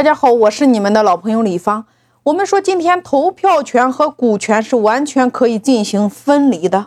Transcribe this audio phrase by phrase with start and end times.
[0.00, 1.84] 大家好，我是你们的老朋友李芳。
[2.22, 6.86] 我们说今天投票权和股权是完全可以进行分离的，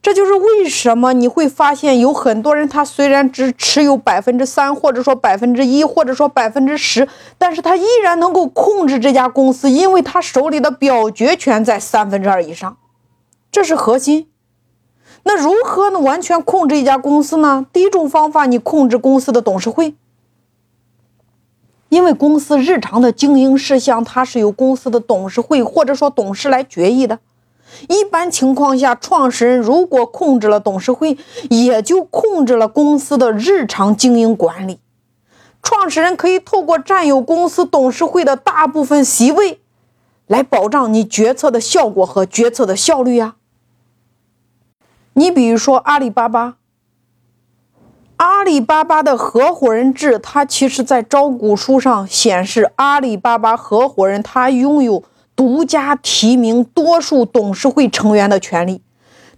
[0.00, 7.06] 这就是为什么你会发现有很多人他虽然只持有百分之三，或者说百分之一，或者说百分之十，
[7.36, 12.78] 但是他依然能够控制这家公司，因为他手里的表决权在三分之二以上，
[13.52, 14.30] 这是核心。
[15.24, 16.00] 那如何呢？
[16.00, 17.66] 完全控制一家公司呢？
[17.70, 19.94] 第一种方法，你控制公司的董事会，
[21.90, 27.18] 因为公司日常的经营事项，它是由公司的董事会或者说董事来决议的。
[27.88, 31.18] 一般情况下，创始人如果控制了董事会，
[31.50, 34.80] 也就控制了公司的日常经营管理。
[35.62, 39.60] 创始人可以透过占有公司董事会的大部分席位，
[40.26, 43.34] 来保障你决策的效果和决策的效率呀。
[45.14, 46.56] 你比如说阿里巴巴，
[48.20, 55.02] 阿里巴巴的合伙人制，它其实在招股书上显示，阿里巴巴合伙人他拥有
[55.34, 58.82] 独家提名多数董事会成员的权利，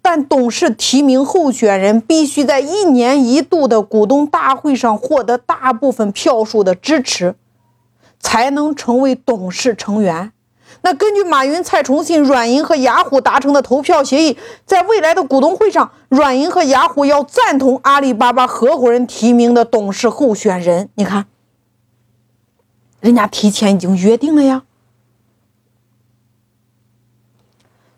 [0.00, 7.34] 但董事提名候选人必须在一年一度的股东大会上获得大部分票数的支持，
[8.20, 10.30] 才能成为董事成员。
[10.88, 20.88] 那根据马云、蔡崇信、软银和雅虎达成的投票协议，在未来的股东会上，软银和雅虎要赞同阿里巴巴合伙人提名的董事候选人。
[20.94, 21.26] 你看，
[23.00, 24.62] 人家提前已经约定了呀。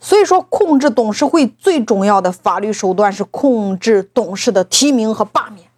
[0.01, 5.69] 所以说，控制董事会最重要的法律手段是控制董事的提名和罢免。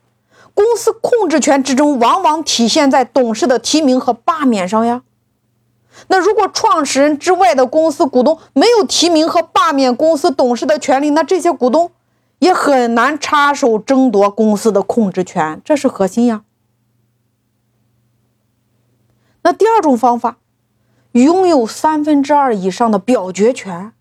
[0.55, 5.03] 公司控制权之争往往体现在董事的提名和罢免上呀。
[6.09, 11.93] 那如果创始人之外的公司股东没有提名和罢免公司董事的权利，那这些股东
[12.39, 16.43] 也很难插手争夺公司的控制权，这是核心呀。
[19.43, 20.39] 那第二种方法，
[21.13, 23.93] 拥有三分之二以上的表决权，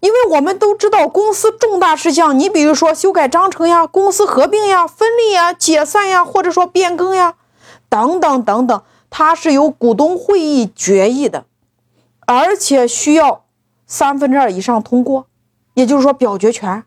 [0.00, 7.34] 因为我们都知道公司重大事项，你比如说修改章程呀、公司合并呀、分立呀、解散呀，或者说变更呀，
[7.88, 8.82] 等等等等。
[9.16, 11.44] 它是由股东会议决议的，
[12.26, 13.44] 而且需要
[13.86, 15.28] 三分之二以上通过，
[15.74, 16.82] 也就是说表决权。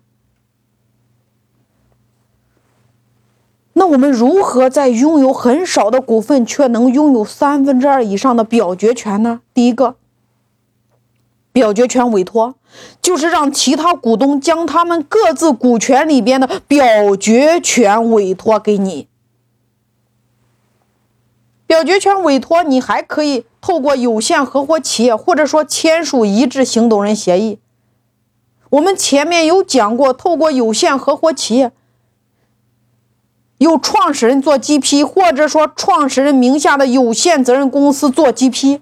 [3.72, 9.40] 那我们如何在拥有很少的股份却能拥有三分之二以上的表决权呢？
[9.54, 9.96] 第一个，
[11.54, 12.56] 表决权委托
[13.02, 19.08] 就是让其他股东将他们各自股权里边的表决权委托给你。
[21.68, 27.60] 表决权委托，你还可以透过有限合伙企业，或者说签署一致行动人协议。
[28.70, 31.72] 我们前面有讲过，透过有限合伙企业，
[33.58, 38.80] 由创始人做 GP，或者说创始人名下的有限责任公司做 GP，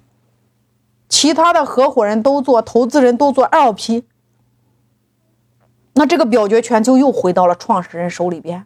[1.10, 4.04] 其他的合伙人都做，投资人都做 LP，
[5.94, 8.66] 那这个表决权就又回到了创始人手里边。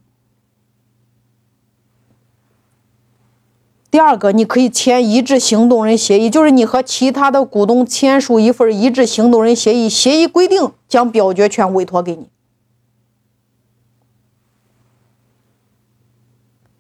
[3.92, 12.30] 第二个，你可以签一致行动人协议，就是你和其他的股东签署一份一致行动人协议，协议规定将表决权委托给你。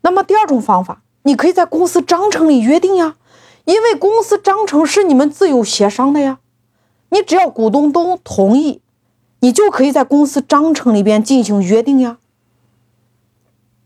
[0.01, 3.15] 那么第二种方法，你可以在公司章程里约定呀，
[3.65, 6.39] 因为公司章程是你们自由协商的呀，
[7.09, 8.81] 你只要股东都同意，
[9.39, 12.19] 你就可以在公司章程里边进行约定呀。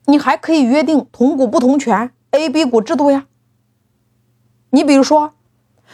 [0.07, 2.11] 你还可以约定同股不同权。
[2.34, 3.28] A、B 股制度呀，
[4.72, 5.34] 你比如说，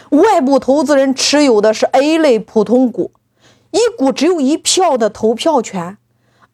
[0.08, 3.12] 外部投资人持有的是 A 类普通股，
[3.70, 5.98] 一股只有一票的投票权，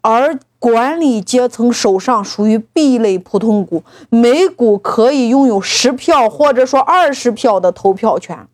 [0.00, 8.48] 而管理阶层手上属于 B 类普通股，每股可以拥有十票或者说二十票的投票权。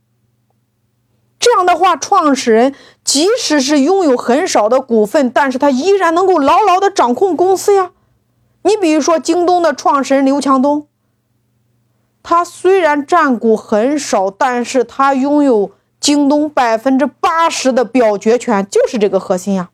[1.38, 7.92] 这样的话，创始人即使是拥有很少的股份，但是他依然能够牢牢的掌控公司呀。
[8.64, 10.86] 你比如说，京东的创始人刘强东。
[12.22, 19.70] 他虽然占股很少，但是他拥有京东百分之八十的表决权，就是这个核心呀。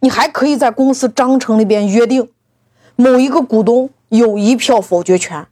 [0.00, 2.30] 你还可以在公司章程里边约定，
[2.94, 5.46] 某一个股东有一票否决权。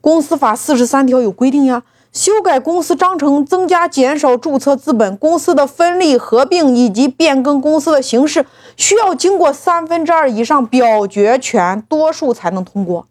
[0.00, 1.84] 公司法四十三条有规定呀。
[2.12, 8.44] 修改公司章程，增加、减少注册资本，公司的分立、合并以及变更公司的形式，
[8.76, 13.06] 需要经过三分之二以上表决权多数才能通过。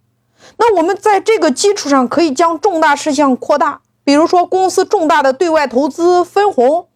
[0.58, 6.88] 那我们在这个基础上，可以将重大事项扩大，比如说公司重大的对外投资、分红、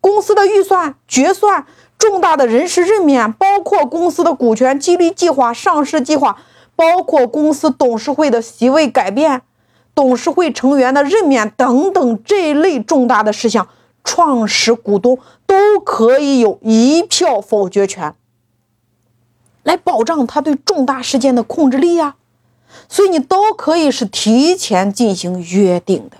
[0.00, 1.66] 公司的预算决算、
[1.98, 6.38] 重大的人事任免，包括公司的股权激励计划、上市计划，
[6.76, 9.42] 包括公司董事会的席位改变、
[9.94, 13.66] 董事会成员的任免等等这一类重大的事项，
[14.04, 18.14] 创始股东都可以有一票否决权，
[19.62, 22.16] 来保障他对重大事件的控制力啊。
[22.88, 26.18] 所以你都可以是提前进行约定的。